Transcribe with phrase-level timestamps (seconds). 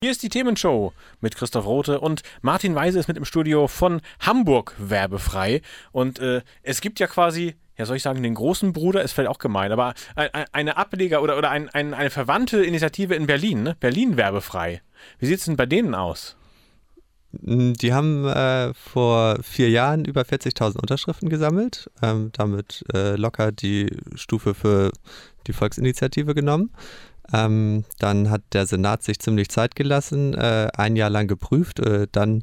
[0.00, 4.00] Hier ist die Themenshow mit Christoph Rote und Martin Weise ist mit im Studio von
[4.20, 5.60] Hamburg werbefrei.
[5.90, 9.28] Und äh, es gibt ja quasi, ja soll ich sagen, den großen Bruder, ist vielleicht
[9.28, 9.94] auch gemein, aber
[10.52, 13.76] eine Ableger oder, oder ein, ein, eine verwandte Initiative in Berlin, ne?
[13.80, 14.82] Berlin werbefrei.
[15.18, 16.36] Wie sieht es denn bei denen aus?
[17.32, 23.50] Mm, die haben äh, vor vier Jahren über 40.000 Unterschriften gesammelt, ähm, damit äh, locker
[23.50, 24.92] die Stufe für
[25.48, 26.70] die Volksinitiative genommen.
[27.32, 32.06] Ähm, dann hat der Senat sich ziemlich Zeit gelassen, äh, ein Jahr lang geprüft, äh,
[32.10, 32.42] dann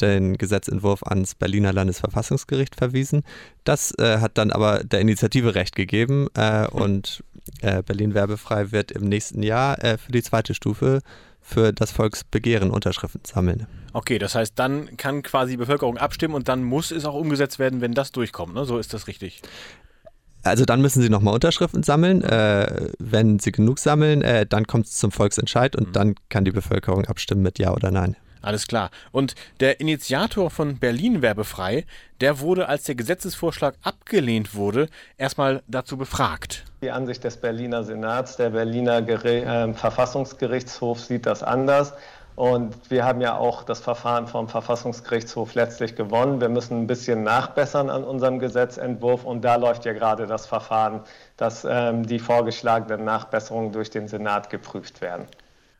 [0.00, 3.22] den Gesetzentwurf ans Berliner Landesverfassungsgericht verwiesen.
[3.64, 7.22] Das äh, hat dann aber der Initiative Recht gegeben äh, und
[7.60, 11.00] äh, Berlin werbefrei wird im nächsten Jahr äh, für die zweite Stufe
[11.40, 13.66] für das Volksbegehren Unterschriften sammeln.
[13.92, 17.58] Okay, das heißt, dann kann quasi die Bevölkerung abstimmen und dann muss es auch umgesetzt
[17.58, 18.54] werden, wenn das durchkommt.
[18.54, 18.64] Ne?
[18.64, 19.42] So ist das richtig.
[20.42, 22.22] Also dann müssen sie nochmal Unterschriften sammeln.
[22.22, 25.92] Äh, wenn sie genug sammeln, äh, dann kommt es zum Volksentscheid und mhm.
[25.92, 28.16] dann kann die Bevölkerung abstimmen mit Ja oder Nein.
[28.42, 28.90] Alles klar.
[29.12, 31.84] Und der Initiator von Berlin werbefrei,
[32.20, 36.64] der wurde, als der Gesetzesvorschlag abgelehnt wurde, erstmal dazu befragt.
[36.82, 41.92] Die Ansicht des Berliner Senats, der Berliner Geri äh, Verfassungsgerichtshof sieht das anders.
[42.40, 46.40] Und wir haben ja auch das Verfahren vom Verfassungsgerichtshof letztlich gewonnen.
[46.40, 51.02] Wir müssen ein bisschen nachbessern an unserem Gesetzentwurf und da läuft ja gerade das Verfahren,
[51.36, 55.26] dass ähm, die vorgeschlagenen Nachbesserungen durch den Senat geprüft werden.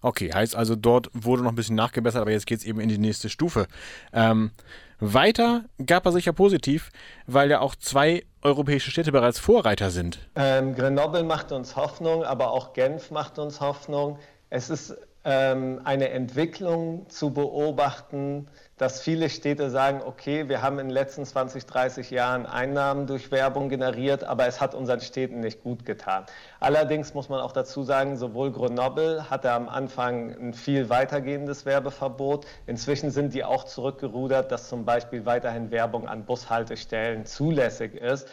[0.00, 2.88] Okay, heißt also, dort wurde noch ein bisschen nachgebessert, aber jetzt geht es eben in
[2.88, 3.66] die nächste Stufe.
[4.14, 4.50] Ähm,
[4.98, 6.88] weiter gab er sich ja positiv,
[7.26, 10.26] weil ja auch zwei europäische Städte bereits Vorreiter sind.
[10.36, 14.18] Ähm, Grenoble macht uns Hoffnung, aber auch Genf macht uns Hoffnung.
[14.48, 14.96] Es ist
[15.26, 18.46] eine Entwicklung zu beobachten,
[18.76, 23.32] dass viele Städte sagen, okay, wir haben in den letzten 20, 30 Jahren Einnahmen durch
[23.32, 26.26] Werbung generiert, aber es hat unseren Städten nicht gut getan.
[26.60, 32.46] Allerdings muss man auch dazu sagen, sowohl Grenoble hatte am Anfang ein viel weitergehendes Werbeverbot.
[32.68, 38.28] Inzwischen sind die auch zurückgerudert, dass zum Beispiel weiterhin Werbung an Bushaltestellen zulässig ist.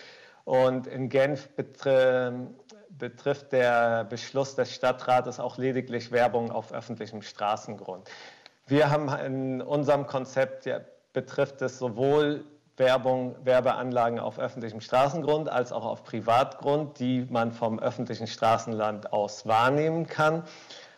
[0.46, 8.10] Und in Genf betrifft der Beschluss des Stadtrates auch lediglich Werbung auf öffentlichem Straßengrund.
[8.68, 10.82] Wir haben in unserem Konzept, ja,
[11.14, 12.46] betrifft es sowohl
[12.76, 19.46] Werbung, Werbeanlagen auf öffentlichem Straßengrund als auch auf Privatgrund, die man vom öffentlichen Straßenland aus
[19.46, 20.44] wahrnehmen kann,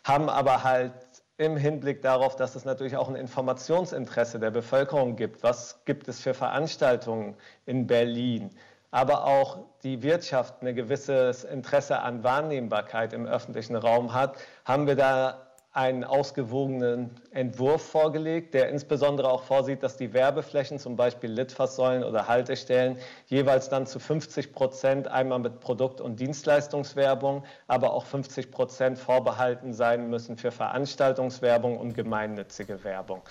[0.04, 0.94] haben aber halt
[1.38, 5.44] im Hinblick darauf, dass es natürlich auch ein Informationsinteresse der Bevölkerung gibt.
[5.44, 8.52] Was gibt es für Veranstaltungen in Berlin?
[8.96, 14.96] Aber auch die Wirtschaft ein gewisses Interesse an Wahrnehmbarkeit im öffentlichen Raum hat, haben wir
[14.96, 22.06] da einen ausgewogenen Entwurf vorgelegt, der insbesondere auch vorsieht, dass die Werbeflächen, zum Beispiel Litfaßsäulen
[22.06, 22.98] oder Haltestellen,
[23.28, 29.74] jeweils dann zu 50 Prozent einmal mit Produkt- und Dienstleistungswerbung, aber auch 50 Prozent vorbehalten
[29.74, 33.24] sein müssen für Veranstaltungswerbung und gemeinnützige Werbung.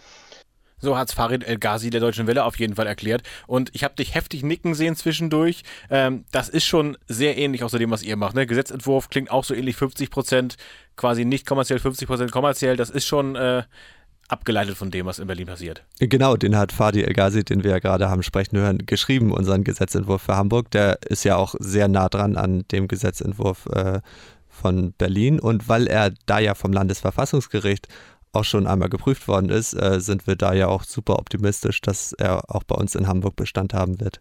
[0.78, 3.22] So hat es Farid El Ghazi der Deutschen Welle auf jeden Fall erklärt.
[3.46, 5.62] Und ich habe dich heftig nicken sehen zwischendurch.
[5.90, 8.34] Ähm, das ist schon sehr ähnlich außer dem, was ihr macht.
[8.34, 8.46] Ne?
[8.46, 10.56] Gesetzentwurf klingt auch so ähnlich 50 Prozent,
[10.96, 12.76] quasi nicht kommerziell, 50 Prozent kommerziell.
[12.76, 13.62] Das ist schon äh,
[14.28, 15.84] abgeleitet von dem, was in Berlin passiert.
[15.98, 19.64] Genau, den hat Fadi El Ghazi, den wir ja gerade haben sprechen hören, geschrieben, unseren
[19.64, 20.70] Gesetzentwurf für Hamburg.
[20.70, 24.00] Der ist ja auch sehr nah dran an dem Gesetzentwurf äh,
[24.48, 25.40] von Berlin.
[25.40, 27.88] Und weil er da ja vom Landesverfassungsgericht
[28.34, 32.12] auch schon einmal geprüft worden ist, äh, sind wir da ja auch super optimistisch, dass
[32.12, 34.18] er auch bei uns in Hamburg Bestand haben wird.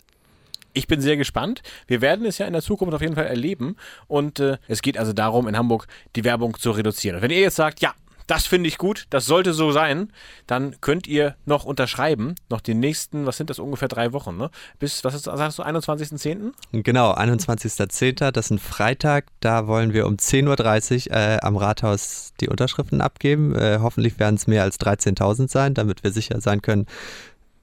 [0.73, 1.61] Ich bin sehr gespannt.
[1.85, 3.75] Wir werden es ja in der Zukunft auf jeden Fall erleben.
[4.07, 7.17] Und äh, es geht also darum, in Hamburg die Werbung zu reduzieren.
[7.17, 7.93] Und wenn ihr jetzt sagt, ja,
[8.27, 10.11] das finde ich gut, das sollte so sein,
[10.47, 14.49] dann könnt ihr noch unterschreiben, noch die nächsten, was sind das, ungefähr drei Wochen, ne?
[14.79, 16.53] Bis, was ist, sagst du, 21.10.?
[16.71, 22.33] Genau, 21.10., das ist ein Freitag, da wollen wir um 10.30 Uhr äh, am Rathaus
[22.39, 23.55] die Unterschriften abgeben.
[23.55, 26.87] Äh, hoffentlich werden es mehr als 13.000 sein, damit wir sicher sein können,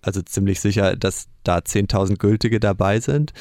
[0.03, 3.33] also ziemlich sicher, dass da 10.000 gültige dabei sind.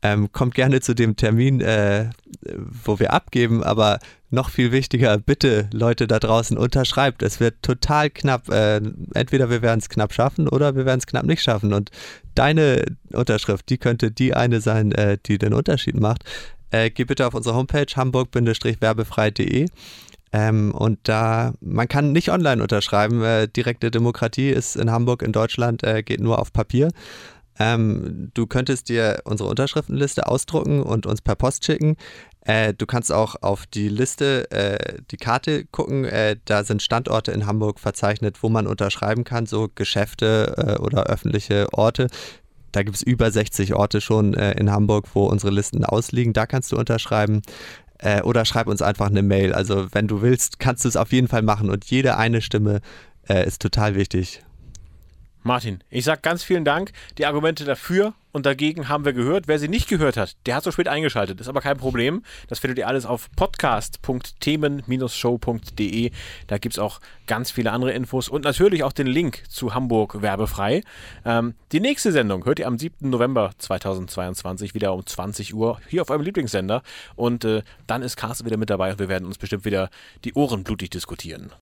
[0.00, 2.10] Ähm, kommt gerne zu dem Termin, äh,
[2.84, 3.98] wo wir abgeben, aber
[4.30, 7.22] noch viel wichtiger, bitte Leute da draußen unterschreibt.
[7.22, 8.48] Es wird total knapp.
[8.48, 8.80] Äh,
[9.14, 11.72] entweder wir werden es knapp schaffen oder wir werden es knapp nicht schaffen.
[11.72, 11.90] Und
[12.34, 16.24] deine Unterschrift, die könnte die eine sein, äh, die den Unterschied macht.
[16.70, 19.66] Äh, geh bitte auf unsere Homepage hamburg-werbefrei.de.
[20.30, 23.22] Ähm, und da, man kann nicht online unterschreiben.
[23.22, 26.90] Äh, direkte Demokratie ist in Hamburg, in Deutschland, äh, geht nur auf Papier.
[27.58, 31.96] Ähm, du könntest dir unsere Unterschriftenliste ausdrucken und uns per Post schicken.
[32.42, 36.04] Äh, du kannst auch auf die Liste, äh, die Karte gucken.
[36.04, 41.04] Äh, da sind Standorte in Hamburg verzeichnet, wo man unterschreiben kann, so Geschäfte äh, oder
[41.06, 42.08] öffentliche Orte.
[42.72, 46.32] Da gibt es über 60 Orte schon äh, in Hamburg, wo unsere Listen ausliegen.
[46.32, 47.42] Da kannst du unterschreiben.
[47.98, 49.52] Äh, oder schreib uns einfach eine Mail.
[49.52, 52.80] Also wenn du willst, kannst du es auf jeden Fall machen und jede eine Stimme
[53.28, 54.42] äh, ist total wichtig.
[55.48, 56.92] Martin, ich sage ganz vielen Dank.
[57.16, 59.48] Die Argumente dafür und dagegen haben wir gehört.
[59.48, 61.40] Wer sie nicht gehört hat, der hat so spät eingeschaltet.
[61.40, 62.22] Ist aber kein Problem.
[62.48, 66.10] Das findet ihr alles auf podcast.themen-show.de.
[66.48, 70.20] Da gibt es auch ganz viele andere Infos und natürlich auch den Link zu Hamburg
[70.20, 70.82] werbefrei.
[71.24, 73.08] Ähm, die nächste Sendung hört ihr am 7.
[73.08, 76.82] November 2022 wieder um 20 Uhr hier auf eurem Lieblingssender.
[77.16, 79.88] Und äh, dann ist Carsten wieder mit dabei und wir werden uns bestimmt wieder
[80.24, 81.52] die Ohren blutig diskutieren.